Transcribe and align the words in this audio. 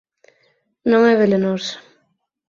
Non 0.91 1.01
é 1.11 1.13
velenosa. 1.21 1.75